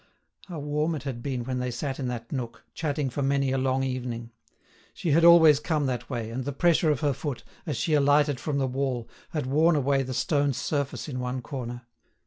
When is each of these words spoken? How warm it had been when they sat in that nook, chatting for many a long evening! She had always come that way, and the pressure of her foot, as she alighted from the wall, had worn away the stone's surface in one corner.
How 0.47 0.57
warm 0.57 0.95
it 0.95 1.03
had 1.03 1.21
been 1.21 1.43
when 1.43 1.59
they 1.59 1.69
sat 1.69 1.99
in 1.99 2.07
that 2.07 2.31
nook, 2.31 2.65
chatting 2.73 3.11
for 3.11 3.21
many 3.21 3.51
a 3.51 3.59
long 3.59 3.83
evening! 3.83 4.31
She 4.95 5.11
had 5.11 5.23
always 5.23 5.59
come 5.59 5.85
that 5.85 6.09
way, 6.09 6.31
and 6.31 6.43
the 6.43 6.51
pressure 6.51 6.89
of 6.89 7.01
her 7.01 7.13
foot, 7.13 7.43
as 7.67 7.77
she 7.77 7.93
alighted 7.93 8.39
from 8.39 8.57
the 8.57 8.65
wall, 8.65 9.07
had 9.29 9.45
worn 9.45 9.75
away 9.75 10.01
the 10.01 10.15
stone's 10.15 10.57
surface 10.57 11.07
in 11.07 11.19
one 11.19 11.43
corner. 11.43 11.83